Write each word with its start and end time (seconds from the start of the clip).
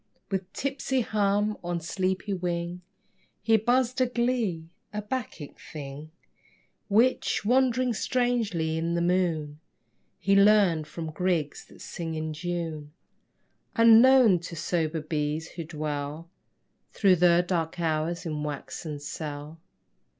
With 0.31 0.51
tipsy 0.51 1.01
hum 1.01 1.59
on 1.63 1.79
sleepy 1.79 2.33
wing 2.33 2.81
He 3.43 3.55
buzzed 3.55 4.01
a 4.01 4.07
glee 4.07 4.71
a 4.91 4.99
bacchic 5.03 5.59
thing 5.59 6.09
Which, 6.87 7.45
wandering 7.45 7.93
strangely 7.93 8.79
in 8.79 8.95
the 8.95 9.01
moon, 9.03 9.59
He 10.17 10.35
learned 10.35 10.87
from 10.87 11.11
grigs 11.11 11.63
that 11.65 11.81
sing 11.81 12.15
in 12.15 12.33
June, 12.33 12.91
Unknown 13.75 14.39
to 14.39 14.55
sober 14.55 15.01
bees 15.01 15.49
who 15.49 15.63
dwell 15.65 16.27
Through 16.93 17.17
the 17.17 17.45
dark 17.47 17.79
hours 17.79 18.25
in 18.25 18.41
waxen 18.41 18.97
cell. 18.99 19.59